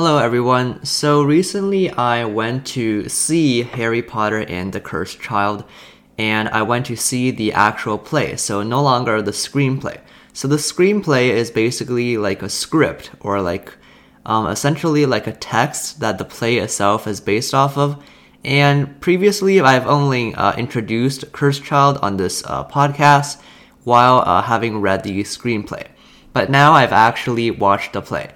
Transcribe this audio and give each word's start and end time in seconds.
Hello 0.00 0.18
everyone. 0.18 0.84
So 0.84 1.24
recently 1.24 1.90
I 1.90 2.24
went 2.24 2.64
to 2.68 3.08
see 3.08 3.64
Harry 3.64 4.00
Potter 4.00 4.44
and 4.46 4.72
the 4.72 4.78
Cursed 4.78 5.18
Child 5.18 5.64
and 6.16 6.48
I 6.50 6.62
went 6.62 6.86
to 6.86 6.94
see 6.94 7.32
the 7.32 7.52
actual 7.52 7.98
play, 7.98 8.36
so 8.36 8.62
no 8.62 8.80
longer 8.80 9.20
the 9.20 9.32
screenplay. 9.32 9.98
So 10.32 10.46
the 10.46 10.54
screenplay 10.54 11.30
is 11.30 11.50
basically 11.50 12.16
like 12.16 12.42
a 12.42 12.48
script 12.48 13.10
or 13.18 13.42
like 13.42 13.76
um, 14.24 14.46
essentially 14.46 15.04
like 15.04 15.26
a 15.26 15.32
text 15.32 15.98
that 15.98 16.18
the 16.18 16.24
play 16.24 16.58
itself 16.58 17.08
is 17.08 17.20
based 17.20 17.52
off 17.52 17.76
of. 17.76 18.00
And 18.44 19.00
previously 19.00 19.58
I've 19.60 19.88
only 19.88 20.32
uh, 20.32 20.54
introduced 20.54 21.32
Cursed 21.32 21.64
Child 21.64 21.98
on 22.02 22.18
this 22.18 22.44
uh, 22.46 22.62
podcast 22.68 23.40
while 23.82 24.22
uh, 24.24 24.42
having 24.42 24.80
read 24.80 25.02
the 25.02 25.24
screenplay. 25.24 25.88
But 26.32 26.50
now 26.50 26.74
I've 26.74 26.92
actually 26.92 27.50
watched 27.50 27.94
the 27.94 28.00
play. 28.00 28.30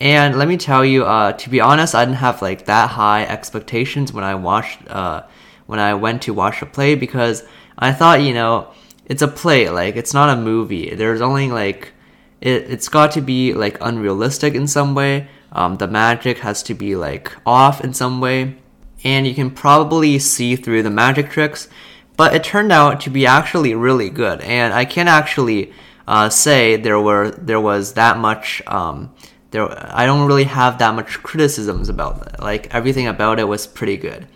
And 0.00 0.38
let 0.38 0.48
me 0.48 0.56
tell 0.56 0.84
you, 0.84 1.04
uh, 1.04 1.32
to 1.32 1.50
be 1.50 1.60
honest, 1.60 1.94
I 1.94 2.04
didn't 2.04 2.16
have 2.18 2.40
like 2.40 2.64
that 2.64 2.90
high 2.90 3.24
expectations 3.24 4.12
when 4.12 4.24
I 4.24 4.34
watched, 4.34 4.88
uh, 4.88 5.24
when 5.66 5.78
I 5.78 5.94
went 5.94 6.22
to 6.22 6.34
watch 6.34 6.60
the 6.60 6.66
play 6.66 6.94
because 6.94 7.44
I 7.76 7.92
thought, 7.92 8.22
you 8.22 8.32
know, 8.32 8.72
it's 9.04 9.22
a 9.22 9.28
play, 9.28 9.68
like 9.68 9.96
it's 9.96 10.14
not 10.14 10.30
a 10.30 10.40
movie. 10.40 10.94
There's 10.94 11.20
only 11.20 11.50
like, 11.50 11.92
it, 12.40 12.70
it's 12.70 12.88
got 12.88 13.12
to 13.12 13.20
be 13.20 13.52
like 13.52 13.76
unrealistic 13.80 14.54
in 14.54 14.66
some 14.66 14.94
way. 14.94 15.28
Um, 15.52 15.76
the 15.76 15.88
magic 15.88 16.38
has 16.38 16.62
to 16.64 16.74
be 16.74 16.96
like 16.96 17.32
off 17.44 17.82
in 17.82 17.92
some 17.92 18.20
way, 18.20 18.56
and 19.04 19.26
you 19.26 19.34
can 19.34 19.50
probably 19.50 20.18
see 20.18 20.56
through 20.56 20.82
the 20.82 20.90
magic 20.90 21.30
tricks. 21.30 21.68
But 22.16 22.34
it 22.34 22.44
turned 22.44 22.70
out 22.70 23.00
to 23.02 23.10
be 23.10 23.26
actually 23.26 23.74
really 23.74 24.10
good, 24.10 24.40
and 24.42 24.72
I 24.72 24.84
can't 24.84 25.08
actually 25.08 25.72
uh, 26.06 26.28
say 26.28 26.76
there 26.76 27.00
were 27.00 27.30
there 27.30 27.60
was 27.60 27.94
that 27.94 28.18
much 28.18 28.62
um, 28.66 29.12
there 29.50 29.68
I 29.96 30.06
don't 30.06 30.26
really 30.26 30.44
have 30.44 30.78
that 30.78 30.94
much 30.94 31.22
criticisms 31.22 31.88
about 31.88 32.26
it. 32.26 32.40
Like 32.40 32.74
everything 32.74 33.06
about 33.06 33.38
it 33.38 33.44
was 33.44 33.66
pretty 33.66 33.96
good. 33.96 34.26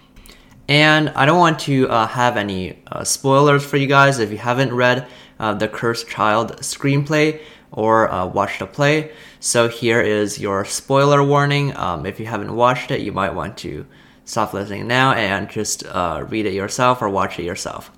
And 0.68 1.10
I 1.10 1.26
don't 1.26 1.38
want 1.38 1.58
to 1.60 1.88
uh, 1.88 2.06
have 2.06 2.36
any 2.36 2.78
uh, 2.90 3.04
spoilers 3.04 3.64
for 3.64 3.76
you 3.76 3.86
guys 3.86 4.18
if 4.18 4.30
you 4.30 4.38
haven't 4.38 4.74
read 4.74 5.06
uh, 5.38 5.54
the 5.54 5.68
Cursed 5.68 6.08
Child 6.08 6.56
screenplay 6.58 7.40
or 7.70 8.10
uh, 8.10 8.26
watched 8.26 8.60
the 8.60 8.66
play. 8.66 9.12
So 9.40 9.68
here 9.68 10.00
is 10.00 10.38
your 10.38 10.64
spoiler 10.64 11.22
warning. 11.22 11.76
Um, 11.76 12.06
if 12.06 12.18
you 12.18 12.26
haven't 12.26 12.54
watched 12.54 12.90
it, 12.90 13.00
you 13.02 13.12
might 13.12 13.34
want 13.34 13.58
to 13.58 13.86
stop 14.24 14.54
listening 14.54 14.86
now 14.86 15.12
and 15.12 15.50
just 15.50 15.84
uh, 15.86 16.24
read 16.28 16.46
it 16.46 16.54
yourself 16.54 17.02
or 17.02 17.10
watch 17.10 17.38
it 17.38 17.44
yourself. 17.44 17.90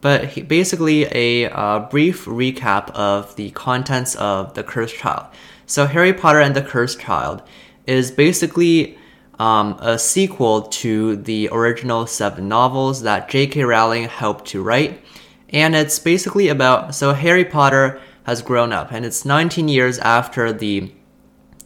But 0.00 0.48
basically, 0.48 1.04
a 1.12 1.50
uh, 1.50 1.80
brief 1.80 2.24
recap 2.24 2.90
of 2.92 3.36
the 3.36 3.50
contents 3.50 4.14
of 4.16 4.54
the 4.54 4.62
Cursed 4.62 4.96
Child. 4.96 5.26
So 5.70 5.86
Harry 5.86 6.12
Potter 6.12 6.40
and 6.40 6.56
the 6.56 6.62
Cursed 6.62 6.98
Child 6.98 7.42
is 7.86 8.10
basically 8.10 8.98
um, 9.38 9.76
a 9.78 10.00
sequel 10.00 10.62
to 10.62 11.14
the 11.14 11.48
original 11.52 12.08
seven 12.08 12.48
novels 12.48 13.02
that 13.02 13.28
J.K. 13.28 13.62
Rowling 13.62 14.08
helped 14.08 14.46
to 14.46 14.64
write. 14.64 15.00
And 15.50 15.76
it's 15.76 16.00
basically 16.00 16.48
about 16.48 16.96
so 16.96 17.14
Harry 17.14 17.44
Potter 17.44 18.00
has 18.24 18.42
grown 18.42 18.72
up, 18.72 18.90
and 18.90 19.06
it's 19.06 19.24
19 19.24 19.68
years 19.68 20.00
after 20.00 20.52
the 20.52 20.92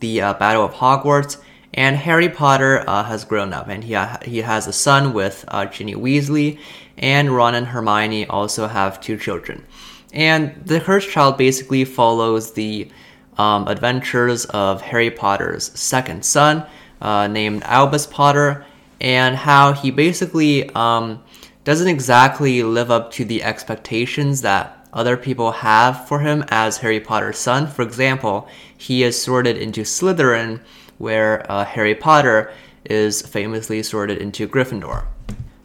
the 0.01 0.21
uh, 0.21 0.35
Battle 0.35 0.67
of 0.67 0.75
Hogwarts, 0.75 1.39
and 1.73 1.97
Harry 1.97 2.29
Potter 2.29 2.85
uh, 2.87 3.05
has 3.05 3.25
grown 3.25 3.55
up, 3.55 3.69
and 3.69 3.85
he 3.85 3.95
ha- 3.95 4.19
he 4.23 4.43
has 4.43 4.67
a 4.67 4.73
son 4.73 5.15
with 5.15 5.47
uh, 5.49 5.65
Ginny 5.65 5.95
Weasley, 5.95 6.59
and 6.99 7.35
Ron 7.35 7.55
and 7.55 7.69
Hermione 7.69 8.27
also 8.27 8.67
have 8.67 9.01
two 9.01 9.17
children. 9.17 9.65
And 10.13 10.55
the 10.63 10.79
Cursed 10.81 11.11
Child 11.11 11.39
basically 11.39 11.87
follows 11.87 12.53
the 12.53 12.91
um, 13.39 13.69
adventures 13.69 14.45
of 14.47 14.83
Harry 14.83 15.11
Potter's 15.11 15.79
second 15.79 16.25
son, 16.25 16.67
uh, 17.01 17.27
named 17.27 17.63
Albus 17.65 18.07
Potter, 18.07 18.65
and 19.01 19.37
how 19.37 19.73
he 19.73 19.91
basically 19.91 20.69
um, 20.71 21.23
doesn't 21.65 21.89
exactly 21.89 22.63
live 22.63 22.91
up 22.91 23.11
to 23.13 23.25
the 23.25 23.43
expectations 23.43 24.42
that 24.42 24.86
other 24.92 25.17
people 25.17 25.51
have 25.51 26.07
for 26.07 26.20
him 26.20 26.45
as 26.48 26.79
Harry 26.79 27.01
Potter's 27.01 27.39
son. 27.39 27.67
For 27.67 27.83
example, 27.83 28.48
he 28.77 29.03
is 29.03 29.20
sorted 29.20 29.57
into 29.57 29.83
Slytherin, 29.83 30.61
where 30.98 31.51
uh, 31.51 31.64
Harry 31.64 31.95
Potter 31.95 32.53
is 32.85 33.23
famously 33.23 33.83
sorted 33.83 34.19
into 34.19 34.47
Gryffindor. 34.47 35.07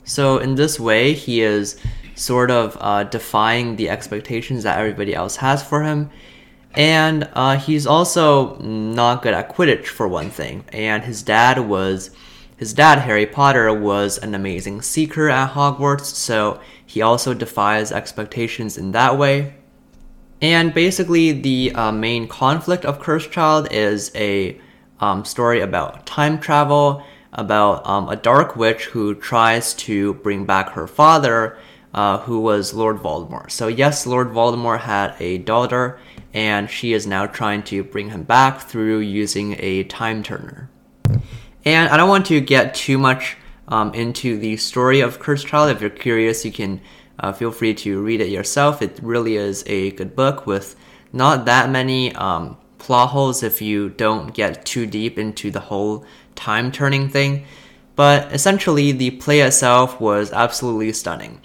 So, 0.04 0.40
in 0.40 0.56
this 0.56 0.80
way, 0.80 1.14
he 1.14 1.42
is 1.42 1.80
sort 2.16 2.50
of 2.50 2.76
uh, 2.82 3.04
defying 3.04 3.76
the 3.76 3.90
expectations 3.90 4.64
that 4.64 4.80
everybody 4.80 5.14
else 5.14 5.36
has 5.38 5.64
for 5.64 5.84
him 5.84 6.10
and 6.76 7.28
uh, 7.34 7.58
he's 7.58 7.88
also 7.88 8.58
not 8.60 9.22
good 9.22 9.34
at 9.34 9.54
Quidditch 9.56 9.88
for 9.88 10.08
one 10.08 10.30
thing. 10.30 10.66
And 10.72 11.04
his 11.04 11.24
dad 11.24 11.60
was, 11.60 12.12
his 12.58 12.74
dad 12.74 13.00
Harry 13.00 13.26
Potter 13.26 13.74
was 13.74 14.18
an 14.18 14.36
amazing 14.36 14.82
seeker 14.82 15.30
at 15.30 15.52
Hogwarts, 15.54 16.06
so 16.06 16.60
he 16.86 17.02
also 17.02 17.34
defies 17.34 17.92
expectations 17.92 18.78
in 18.78 18.92
that 18.92 19.18
way. 19.18 19.56
And 20.42 20.74
basically, 20.74 21.34
the 21.34 21.74
uh, 21.74 21.92
main 21.92 22.28
conflict 22.28 22.86
of 22.86 23.00
Cursed 23.00 23.32
Child 23.32 23.68
is 23.72 24.12
a 24.16 24.60
um, 25.00 25.26
story 25.26 25.62
about 25.62 26.06
time 26.06 26.40
travel, 26.40 27.04
about 27.34 27.86
um, 27.86 28.08
a 28.10 28.16
dark 28.16 28.56
witch 28.56 28.86
who 28.86 29.16
tries 29.16 29.74
to 29.74 30.14
bring 30.16 30.46
back 30.46 30.70
her 30.70 30.88
father, 30.88 31.58
uh, 31.94 32.20
who 32.20 32.40
was 32.40 32.74
Lord 32.74 32.98
Voldemort. 32.98 33.52
So, 33.52 33.68
yes, 33.68 34.06
Lord 34.06 34.30
Voldemort 34.30 34.82
had 34.82 35.16
a 35.20 35.40
daughter, 35.40 36.00
and 36.34 36.70
she 36.70 36.94
is 36.94 37.08
now 37.08 37.26
trying 37.26 37.64
to 37.64 37.84
bring 37.84 38.10
him 38.10 38.24
back 38.24 38.62
through 38.62 39.00
using 39.00 39.56
a 39.60 39.84
time 39.84 40.24
turner. 40.24 40.70
And 41.66 41.90
I 41.90 41.98
don't 41.98 42.10
want 42.10 42.28
to 42.28 42.40
get 42.40 42.74
too 42.74 42.98
much 42.98 43.38
um, 43.68 43.94
into 43.94 44.38
the 44.38 44.58
story 44.58 45.02
of 45.02 45.20
Cursed 45.20 45.48
Child. 45.48 45.72
If 45.72 45.82
you're 45.82 45.90
curious, 45.90 46.46
you 46.46 46.52
can 46.52 46.82
uh, 47.20 47.34
feel 47.34 47.52
free 47.52 47.74
to 47.76 48.02
read 48.02 48.22
it 48.22 48.30
yourself. 48.30 48.82
It 48.82 49.00
really 49.02 49.36
is 49.36 49.64
a 49.68 49.92
good 49.92 50.16
book 50.16 50.46
with 50.46 50.76
not 51.12 51.46
that 51.46 51.70
many 51.70 52.14
um, 52.16 52.58
plot 52.78 53.10
holes 53.10 53.44
if 53.44 53.62
you 53.62 53.90
don't 53.90 54.34
get 54.34 54.66
too 54.66 54.86
deep 54.86 55.18
into 55.18 55.52
the 55.52 55.60
whole 55.60 56.06
time 56.36 56.72
turning 56.72 57.10
thing. 57.10 57.46
But 57.96 58.32
essentially, 58.32 58.94
the 58.94 59.12
play 59.12 59.42
itself 59.42 60.00
was 60.00 60.32
absolutely 60.32 60.94
stunning. 60.94 61.42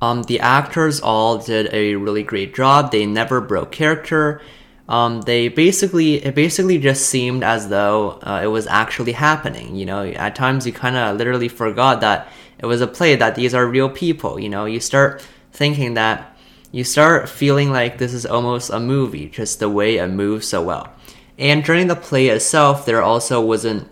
Um, 0.00 0.24
the 0.24 0.40
actors 0.40 1.00
all 1.00 1.38
did 1.38 1.72
a 1.72 1.94
really 1.94 2.22
great 2.22 2.54
job. 2.54 2.92
They 2.92 3.06
never 3.06 3.40
broke 3.40 3.72
character. 3.72 4.42
Um, 4.88 5.22
they 5.22 5.48
basically 5.48 6.24
it 6.24 6.34
basically 6.34 6.78
just 6.78 7.06
seemed 7.06 7.42
as 7.42 7.68
though 7.68 8.20
uh, 8.22 8.40
it 8.42 8.48
was 8.48 8.66
actually 8.66 9.12
happening. 9.12 9.74
You 9.74 9.86
know, 9.86 10.04
at 10.04 10.34
times 10.34 10.66
you 10.66 10.72
kind 10.72 10.96
of 10.96 11.16
literally 11.16 11.48
forgot 11.48 12.00
that 12.02 12.28
it 12.58 12.66
was 12.66 12.80
a 12.80 12.86
play. 12.86 13.16
That 13.16 13.34
these 13.34 13.54
are 13.54 13.66
real 13.66 13.88
people. 13.88 14.38
You 14.38 14.48
know, 14.48 14.64
you 14.64 14.80
start 14.80 15.26
thinking 15.52 15.94
that 15.94 16.36
you 16.70 16.84
start 16.84 17.28
feeling 17.28 17.70
like 17.70 17.98
this 17.98 18.12
is 18.12 18.26
almost 18.26 18.70
a 18.70 18.78
movie, 18.78 19.28
just 19.28 19.58
the 19.58 19.70
way 19.70 19.96
it 19.96 20.08
moves 20.08 20.46
so 20.46 20.62
well. 20.62 20.92
And 21.38 21.64
during 21.64 21.86
the 21.86 21.96
play 21.96 22.28
itself, 22.28 22.86
there 22.86 23.02
also 23.02 23.40
wasn't 23.40 23.88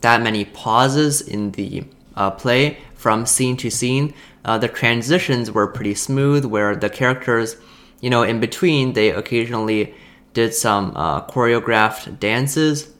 that 0.00 0.22
many 0.22 0.44
pauses 0.44 1.20
in 1.20 1.52
the 1.52 1.84
uh, 2.14 2.30
play 2.30 2.78
from 2.94 3.26
scene 3.26 3.56
to 3.56 3.70
scene 3.70 4.14
uh, 4.44 4.58
the 4.58 4.68
transitions 4.68 5.50
were 5.50 5.66
pretty 5.66 5.94
smooth, 5.94 6.44
where 6.44 6.74
the 6.74 6.90
characters, 6.90 7.56
you 8.00 8.10
know, 8.10 8.22
in 8.22 8.40
between, 8.40 8.94
they 8.94 9.10
occasionally 9.10 9.94
did 10.32 10.54
some 10.54 10.92
uh, 10.96 11.26
choreographed 11.26 12.18
dances. 12.18 12.90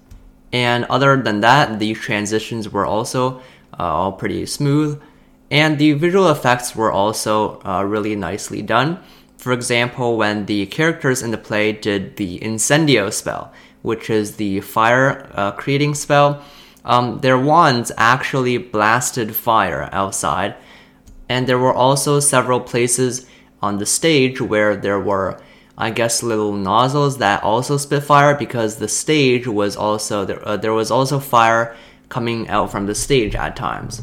And 0.53 0.85
other 0.87 1.21
than 1.23 1.41
that, 1.41 1.79
the 1.79 1.95
transitions 1.95 2.69
were 2.69 2.85
also 2.85 3.39
uh, 3.79 3.85
all 3.85 4.13
pretty 4.13 4.47
smooth. 4.47 5.01
And 5.51 5.79
the 5.79 5.93
visual 5.93 6.29
effects 6.31 6.77
were 6.77 6.93
also 6.93 7.61
uh, 7.65 7.85
really 7.85 8.17
nicely 8.17 8.63
done. 8.63 8.99
For 9.39 9.53
example, 9.53 10.17
when 10.17 10.47
the 10.47 10.67
characters 10.67 11.23
in 11.23 11.31
the 11.31 11.39
play 11.39 11.73
did 11.73 12.17
the 12.17 12.39
incendio 12.41 13.13
spell, 13.13 13.53
which 13.83 14.11
is 14.11 14.37
the 14.37 14.61
fire 14.61 15.31
uh, 15.35 15.53
creating 15.53 15.95
spell, 15.95 16.43
um, 16.85 17.21
their 17.21 17.39
wands 17.39 17.91
actually 17.97 18.59
blasted 18.59 19.35
fire 19.35 19.89
outside 19.93 20.57
and 21.31 21.47
there 21.47 21.59
were 21.59 21.73
also 21.73 22.19
several 22.19 22.61
places 22.61 23.25
on 23.63 23.79
the 23.79 23.87
stage 23.87 24.41
where 24.41 24.75
there 24.77 25.01
were 25.01 25.41
I 25.79 25.91
guess 25.91 26.23
little 26.23 26.53
nozzles 26.53 27.19
that 27.19 27.43
also 27.43 27.79
spit 27.79 28.03
fire 28.03 28.35
because 28.35 28.77
the 28.77 28.89
stage 28.89 29.47
was 29.47 29.77
also 29.77 30.27
there, 30.27 30.47
uh, 30.47 30.59
there 30.59 30.75
was 30.75 30.91
also 30.91 31.19
fire 31.19 31.75
coming 32.11 32.49
out 32.49 32.71
from 32.71 32.85
the 32.85 32.95
stage 32.95 33.35
at 33.35 33.57
times. 33.57 34.03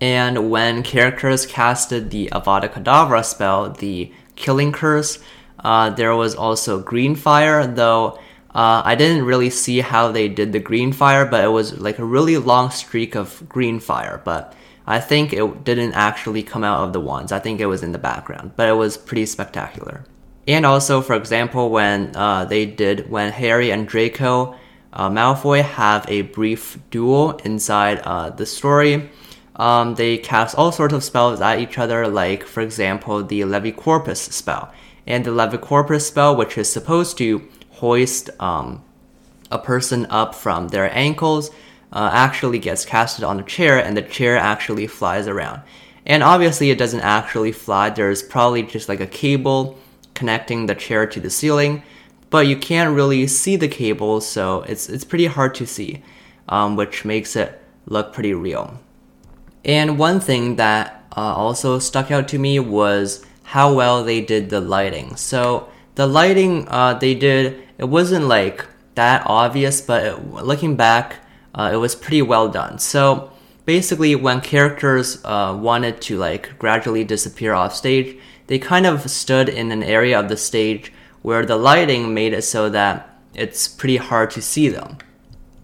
And 0.00 0.50
when 0.50 0.82
characters 0.82 1.46
casted 1.46 2.10
the 2.10 2.30
Avada 2.32 2.72
Kedavra 2.72 3.24
spell, 3.24 3.70
the 3.70 4.12
Killing 4.34 4.72
Curse, 4.72 5.20
uh, 5.60 5.90
there 5.90 6.16
was 6.16 6.34
also 6.34 6.80
green 6.80 7.14
fire, 7.14 7.66
though 7.66 8.18
uh, 8.54 8.82
I 8.84 8.94
didn't 8.96 9.24
really 9.24 9.50
see 9.50 9.80
how 9.80 10.10
they 10.10 10.28
did 10.28 10.52
the 10.52 10.58
green 10.60 10.92
fire, 10.92 11.26
but 11.26 11.44
it 11.44 11.48
was 11.48 11.78
like 11.78 11.98
a 11.98 12.04
really 12.04 12.38
long 12.38 12.70
streak 12.70 13.14
of 13.14 13.48
green 13.48 13.78
fire. 13.78 14.20
But 14.24 14.54
I 14.88 15.00
think 15.00 15.34
it 15.34 15.64
didn't 15.64 15.92
actually 15.92 16.42
come 16.42 16.64
out 16.64 16.82
of 16.82 16.92
the 16.94 17.00
wands. 17.00 17.30
I 17.30 17.38
think 17.38 17.60
it 17.60 17.66
was 17.66 17.82
in 17.82 17.92
the 17.92 17.98
background, 17.98 18.52
but 18.56 18.68
it 18.68 18.72
was 18.72 18.96
pretty 18.96 19.26
spectacular. 19.26 20.04
And 20.46 20.64
also, 20.64 21.02
for 21.02 21.14
example, 21.14 21.68
when 21.68 22.16
uh, 22.16 22.46
they 22.46 22.64
did, 22.64 23.10
when 23.10 23.30
Harry 23.30 23.70
and 23.70 23.86
Draco 23.86 24.56
uh, 24.92 25.10
Malfoy 25.10 25.62
have 25.62 26.06
a 26.08 26.22
brief 26.22 26.78
duel 26.90 27.32
inside 27.44 28.00
uh, 28.00 28.30
the 28.30 28.46
story. 28.46 29.10
Um, 29.56 29.96
they 29.96 30.18
cast 30.18 30.56
all 30.56 30.72
sorts 30.72 30.94
of 30.94 31.04
spells 31.04 31.40
at 31.40 31.58
each 31.58 31.78
other, 31.78 32.08
like, 32.08 32.44
for 32.44 32.60
example, 32.60 33.22
the 33.22 33.40
Levicorpus 33.42 34.32
spell. 34.32 34.72
And 35.06 35.24
the 35.24 35.30
Levicorpus 35.30 36.02
spell, 36.02 36.34
which 36.36 36.56
is 36.56 36.72
supposed 36.72 37.18
to 37.18 37.46
hoist 37.72 38.30
um, 38.40 38.82
a 39.50 39.58
person 39.58 40.06
up 40.10 40.34
from 40.34 40.68
their 40.68 40.94
ankles, 40.96 41.50
uh, 41.92 42.10
actually 42.12 42.58
gets 42.58 42.84
casted 42.84 43.24
on 43.24 43.40
a 43.40 43.44
chair, 43.44 43.78
and 43.78 43.96
the 43.96 44.02
chair 44.02 44.36
actually 44.36 44.86
flies 44.86 45.26
around. 45.26 45.62
And 46.06 46.22
obviously, 46.22 46.70
it 46.70 46.78
doesn't 46.78 47.00
actually 47.00 47.52
fly, 47.52 47.90
there's 47.90 48.22
probably 48.22 48.62
just 48.62 48.88
like 48.88 49.00
a 49.00 49.06
cable 49.06 49.78
connecting 50.14 50.66
the 50.66 50.74
chair 50.74 51.06
to 51.06 51.20
the 51.20 51.30
ceiling 51.30 51.82
but 52.30 52.46
you 52.46 52.56
can't 52.56 52.94
really 52.94 53.26
see 53.26 53.56
the 53.56 53.68
cable, 53.68 54.20
so 54.20 54.62
it's 54.62 54.88
it's 54.88 55.04
pretty 55.04 55.26
hard 55.26 55.54
to 55.56 55.66
see, 55.66 56.02
um, 56.48 56.76
which 56.76 57.04
makes 57.04 57.36
it 57.36 57.60
look 57.86 58.12
pretty 58.12 58.34
real. 58.34 58.78
And 59.64 59.98
one 59.98 60.20
thing 60.20 60.56
that 60.56 61.04
uh, 61.16 61.34
also 61.34 61.78
stuck 61.78 62.10
out 62.10 62.28
to 62.28 62.38
me 62.38 62.58
was 62.60 63.24
how 63.44 63.72
well 63.72 64.04
they 64.04 64.20
did 64.20 64.50
the 64.50 64.60
lighting. 64.60 65.16
So 65.16 65.68
the 65.94 66.06
lighting 66.06 66.68
uh, 66.68 66.94
they 66.94 67.14
did, 67.14 67.62
it 67.78 67.88
wasn't 67.88 68.26
like 68.26 68.64
that 68.94 69.22
obvious, 69.26 69.80
but 69.80 70.04
it, 70.04 70.32
looking 70.32 70.76
back, 70.76 71.16
uh, 71.54 71.70
it 71.72 71.76
was 71.76 71.94
pretty 71.94 72.22
well 72.22 72.48
done. 72.48 72.78
So 72.78 73.30
basically, 73.64 74.14
when 74.14 74.40
characters 74.40 75.22
uh, 75.24 75.56
wanted 75.60 76.00
to 76.02 76.16
like 76.18 76.58
gradually 76.58 77.04
disappear 77.04 77.54
off 77.54 77.74
stage, 77.74 78.18
they 78.46 78.58
kind 78.58 78.86
of 78.86 79.10
stood 79.10 79.48
in 79.48 79.72
an 79.72 79.82
area 79.82 80.18
of 80.18 80.28
the 80.28 80.36
stage 80.36 80.92
where 81.22 81.44
the 81.44 81.56
lighting 81.56 82.14
made 82.14 82.32
it 82.32 82.42
so 82.42 82.68
that 82.70 83.18
it's 83.34 83.68
pretty 83.68 83.96
hard 83.96 84.30
to 84.30 84.42
see 84.42 84.68
them. 84.68 84.98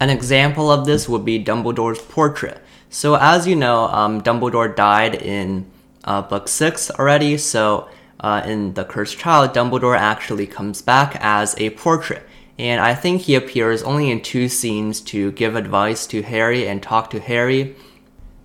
An 0.00 0.10
example 0.10 0.70
of 0.70 0.84
this 0.84 1.08
would 1.08 1.25
be 1.25 1.42
Dumbledore's 1.42 2.02
portrait. 2.02 2.60
So, 2.90 3.16
as 3.16 3.46
you 3.46 3.56
know, 3.56 3.84
um, 3.88 4.20
Dumbledore 4.20 4.75
died 4.76 5.14
in 5.14 5.70
uh, 6.04 6.22
book 6.22 6.46
six 6.48 6.90
already. 6.90 7.38
So, 7.38 7.88
uh, 8.20 8.42
in 8.44 8.75
The 8.75 8.84
Cursed 8.84 9.19
Child, 9.19 9.54
Dumbledore 9.54 9.98
actually 9.98 10.46
comes 10.46 10.82
back 10.82 11.16
as 11.20 11.54
a 11.58 11.70
portrait. 11.70 12.26
And 12.59 12.81
I 12.81 12.95
think 12.95 13.23
he 13.23 13.35
appears 13.35 13.83
only 13.83 14.11
in 14.11 14.21
two 14.21 14.49
scenes 14.49 15.01
to 15.03 15.33
give 15.33 15.56
advice 15.56 16.06
to 16.09 16.23
Harry 16.23 16.69
and 16.69 16.83
talk 16.83 17.11
to 17.11 17.21
Harry. 17.21 17.75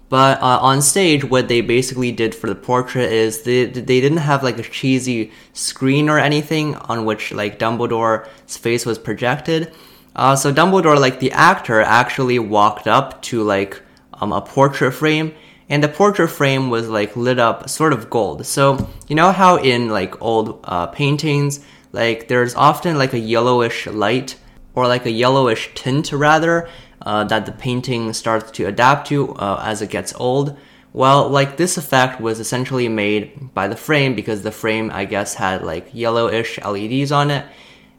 But 0.09 0.41
uh, 0.41 0.59
on 0.61 0.81
stage, 0.81 1.23
what 1.23 1.47
they 1.47 1.61
basically 1.61 2.11
did 2.11 2.33
for 2.33 2.47
the 2.47 2.55
portrait 2.55 3.11
is 3.11 3.43
they, 3.43 3.65
they 3.65 4.01
didn't 4.01 4.17
have 4.17 4.41
like 4.41 4.57
a 4.57 4.63
cheesy 4.63 5.31
screen 5.53 6.09
or 6.09 6.17
anything 6.17 6.75
on 6.75 7.05
which 7.05 7.31
like 7.31 7.59
Dumbledore's 7.59 8.57
face 8.57 8.87
was 8.87 8.97
projected. 8.97 9.71
Uh, 10.15 10.35
so 10.35 10.51
Dumbledore, 10.51 10.99
like 10.99 11.19
the 11.19 11.31
actor, 11.31 11.79
actually 11.81 12.39
walked 12.39 12.87
up 12.87 13.21
to 13.21 13.43
like 13.43 13.79
um, 14.13 14.33
a 14.33 14.41
portrait 14.41 14.93
frame, 14.93 15.33
and 15.69 15.83
the 15.83 15.87
portrait 15.87 16.29
frame 16.29 16.71
was 16.71 16.89
like 16.89 17.15
lit 17.15 17.37
up 17.37 17.69
sort 17.69 17.93
of 17.93 18.09
gold. 18.09 18.45
So 18.47 18.89
you 19.07 19.15
know 19.15 19.31
how 19.31 19.57
in 19.57 19.89
like 19.89 20.19
old 20.19 20.59
uh, 20.63 20.87
paintings, 20.87 21.63
like 21.91 22.27
there's 22.27 22.55
often 22.55 22.97
like 22.97 23.13
a 23.13 23.19
yellowish 23.19 23.87
light 23.87 24.37
or 24.75 24.87
like 24.87 25.05
a 25.05 25.11
yellowish 25.11 25.71
tint 25.75 26.11
rather 26.11 26.69
uh, 27.01 27.23
that 27.25 27.45
the 27.45 27.51
painting 27.51 28.13
starts 28.13 28.51
to 28.51 28.65
adapt 28.65 29.07
to 29.07 29.33
uh, 29.35 29.61
as 29.65 29.81
it 29.81 29.89
gets 29.89 30.13
old. 30.15 30.57
Well, 30.91 31.29
like 31.29 31.57
this 31.57 31.77
effect 31.77 32.19
was 32.19 32.39
essentially 32.39 32.87
made 32.87 33.53
by 33.53 33.67
the 33.67 33.75
frame 33.75 34.15
because 34.15 34.41
the 34.41 34.51
frame, 34.51 34.89
I 34.91 35.05
guess, 35.05 35.35
had 35.35 35.63
like 35.63 35.89
yellowish 35.93 36.59
LEDs 36.63 37.11
on 37.11 37.29
it, 37.29 37.45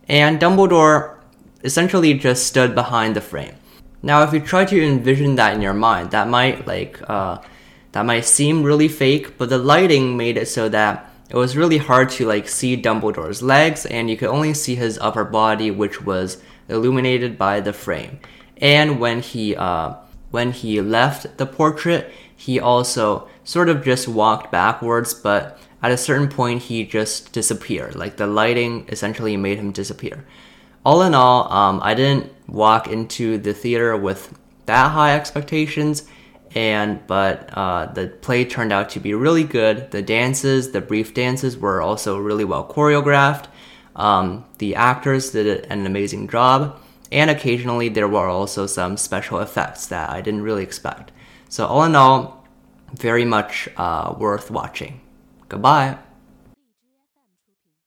and 0.09 0.41
Dumbledore 0.41 1.17
essentially 1.63 2.15
just 2.15 2.47
stood 2.47 2.75
behind 2.75 3.15
the 3.15 3.21
frame. 3.21 3.55
Now, 4.03 4.23
if 4.23 4.33
you 4.33 4.41
try 4.41 4.65
to 4.65 4.83
envision 4.83 5.37
that 5.37 5.55
in 5.55 5.63
your 5.63 5.75
mind, 5.75 6.11
that 6.11 6.29
might 6.29 6.67
like 6.67 7.01
uh, 7.09 7.39
that 7.93 8.07
might 8.07 8.25
seem 8.25 8.63
really 8.63 8.89
fake, 8.89 9.39
but 9.39 9.51
the 9.51 9.59
lighting 9.59 10.17
made 10.17 10.37
it 10.37 10.49
so 10.49 10.69
that 10.69 11.10
it 11.31 11.37
was 11.37 11.57
really 11.57 11.79
hard 11.79 12.11
to 12.11 12.27
like 12.27 12.49
see 12.49 12.77
Dumbledore's 12.77 13.41
legs, 13.41 13.87
and 13.87 14.11
you 14.11 14.17
could 14.17 14.29
only 14.29 14.53
see 14.53 14.75
his 14.75 14.99
upper 14.99 15.25
body, 15.25 15.71
which 15.71 16.03
was 16.03 16.43
illuminated 16.69 17.39
by 17.39 17.61
the 17.61 17.73
frame. 17.73 18.19
And 18.57 18.99
when 18.99 19.21
he 19.21 19.55
uh, 19.55 19.95
when 20.31 20.51
he 20.51 20.81
left 20.81 21.39
the 21.39 21.47
portrait, 21.47 22.13
he 22.35 22.59
also 22.59 23.29
sort 23.45 23.69
of 23.69 23.85
just 23.85 24.09
walked 24.09 24.51
backwards, 24.51 25.15
but 25.15 25.59
at 25.83 25.93
a 25.93 25.97
certain 25.97 26.29
point 26.29 26.63
he 26.63 26.85
just 26.85 27.33
disappeared. 27.33 27.95
Like 27.95 28.17
the 28.17 28.27
lighting 28.27 28.87
essentially 28.89 29.37
made 29.37 29.59
him 29.59 29.73
disappear. 29.73 30.25
All 30.85 31.03
in 31.03 31.15
all, 31.15 31.53
um, 31.53 31.81
I 31.83 31.95
didn't 31.95 32.33
walk 32.49 32.89
into 32.89 33.39
the 33.39 33.53
theater 33.53 33.97
with 33.97 34.37
that 34.67 34.91
high 34.91 35.15
expectations, 35.15 36.05
and 36.55 37.07
but 37.07 37.51
uh, 37.53 37.87
the 37.87 38.09
play 38.09 38.45
turned 38.45 38.73
out 38.73 38.91
to 38.91 39.01
be 39.01 39.15
really 39.15 39.45
good. 39.45 39.91
The 39.91 40.03
dances, 40.03 40.73
the 40.73 40.81
brief 40.81 41.15
dances, 41.15 41.57
were 41.57 41.81
also 41.81 42.19
really 42.19 42.45
well 42.45 42.67
choreographed. 42.67 43.47
Um, 43.97 44.45
the 44.59 44.75
actors 44.75 45.31
did 45.31 45.67
an 45.67 45.87
amazing 45.87 46.29
job 46.29 46.81
and 47.13 47.31
occasionally 47.31 47.89
there 47.89 48.09
were 48.09 48.29
also 48.29 48.67
some 48.67 48.97
special 48.97 49.41
effects 49.41 49.87
that 49.87 50.11
I 50.11 50.21
didn't 50.21 50.43
really 50.43 50.63
expect. 50.63 51.13
So, 51.49 51.67
all 51.67 51.85
in 51.85 51.97
all, 51.97 52.47
very 52.95 53.25
much 53.25 53.69
uh, 53.77 54.15
worth 54.19 54.51
watching. 54.51 55.01
Goodbye. 55.49 55.99